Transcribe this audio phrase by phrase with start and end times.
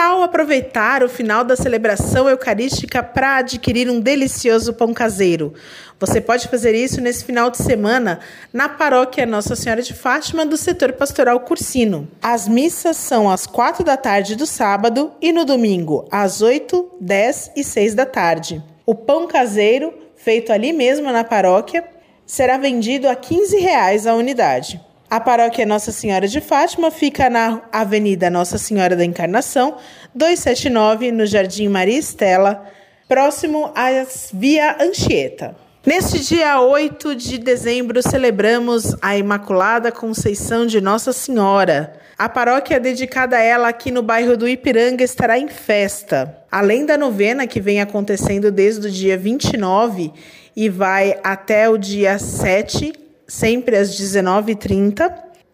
[0.00, 5.52] tal aproveitar o final da celebração eucarística para adquirir um delicioso pão caseiro?
[5.98, 8.18] Você pode fazer isso nesse final de semana
[8.50, 12.08] na paróquia Nossa Senhora de Fátima do setor pastoral Cursino.
[12.22, 17.52] As missas são às quatro da tarde do sábado e no domingo às 8, 10
[17.56, 18.64] e 6 da tarde.
[18.86, 21.84] O pão caseiro, feito ali mesmo na paróquia,
[22.24, 24.80] será vendido a 15 reais a unidade.
[25.10, 29.76] A paróquia Nossa Senhora de Fátima fica na Avenida Nossa Senhora da Encarnação,
[30.14, 32.64] 279, no Jardim Maria Estela,
[33.08, 33.88] próximo à
[34.32, 35.56] Via Anchieta.
[35.84, 41.92] Neste dia 8 de dezembro, celebramos a Imaculada Conceição de Nossa Senhora.
[42.16, 46.38] A paróquia dedicada a ela aqui no bairro do Ipiranga estará em festa.
[46.52, 50.12] Além da novena que vem acontecendo desde o dia 29
[50.54, 55.12] e vai até o dia 7, sempre às 19h30.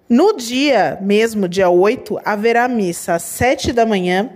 [0.08, 4.30] No dia mesmo, dia 8, haverá missa às 7 da manhã,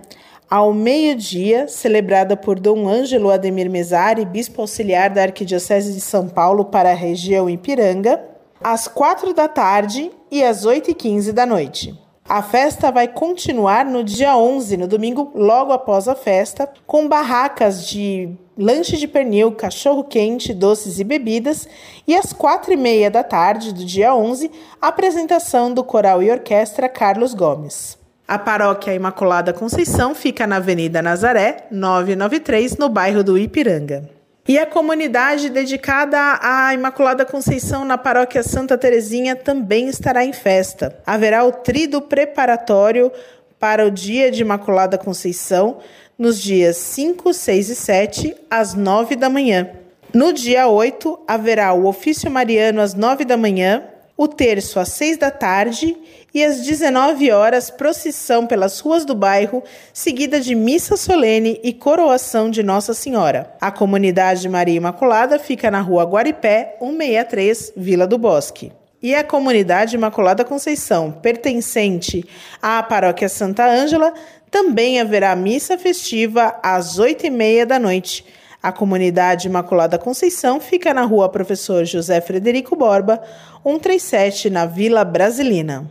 [0.49, 6.65] ao meio-dia, celebrada por Dom Ângelo Ademir Mesari, bispo auxiliar da Arquidiocese de São Paulo
[6.65, 8.21] para a região Ipiranga,
[8.61, 11.97] às 4 da tarde e às 8h15 da noite.
[12.33, 17.85] A festa vai continuar no dia 11, no domingo, logo após a festa, com barracas
[17.85, 21.67] de lanche de pernil, cachorro quente, doces e bebidas,
[22.07, 24.49] e às quatro e meia da tarde do dia 11,
[24.81, 27.97] apresentação do coral e orquestra Carlos Gomes.
[28.25, 34.20] A paróquia Imaculada Conceição fica na Avenida Nazaré, 993, no bairro do Ipiranga.
[34.51, 40.99] E a comunidade dedicada à Imaculada Conceição na paróquia Santa Terezinha também estará em festa.
[41.05, 43.09] Haverá o trido preparatório
[43.57, 45.77] para o dia de Imaculada Conceição,
[46.19, 49.69] nos dias 5, 6 e 7, às 9 da manhã.
[50.13, 53.85] No dia 8, haverá o ofício mariano às 9 da manhã,
[54.21, 55.97] o terço às 6 da tarde
[56.31, 62.51] e às 19 horas, procissão pelas ruas do bairro, seguida de missa solene e coroação
[62.51, 63.51] de Nossa Senhora.
[63.59, 68.71] A comunidade Maria Imaculada fica na rua Guaripé, 163, Vila do Bosque
[69.01, 72.23] e a comunidade Imaculada Conceição, pertencente
[72.61, 74.13] à paróquia Santa Ângela,
[74.51, 78.23] também haverá missa festiva às oito e meia da noite.
[78.61, 83.19] A comunidade Imaculada Conceição fica na rua Professor José Frederico Borba,
[83.63, 85.89] 137, na Vila Brasilina.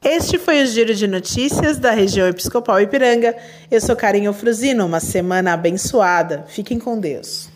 [0.00, 3.34] Este foi o Giro de Notícias da região Episcopal Ipiranga.
[3.68, 6.44] Eu sou Carinho Fruzino, uma semana abençoada.
[6.46, 7.48] Fiquem com Deus.